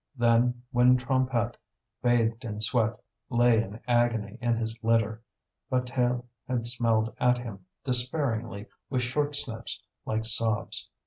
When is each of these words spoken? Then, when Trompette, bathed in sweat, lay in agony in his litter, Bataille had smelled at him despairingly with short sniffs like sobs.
Then, 0.17 0.63
when 0.71 0.97
Trompette, 0.97 1.57
bathed 2.01 2.43
in 2.43 2.59
sweat, 2.59 2.99
lay 3.29 3.57
in 3.61 3.79
agony 3.87 4.39
in 4.41 4.57
his 4.57 4.75
litter, 4.83 5.21
Bataille 5.69 6.25
had 6.47 6.65
smelled 6.65 7.13
at 7.19 7.37
him 7.37 7.67
despairingly 7.83 8.65
with 8.89 9.03
short 9.03 9.35
sniffs 9.35 9.79
like 10.03 10.25
sobs. 10.25 10.89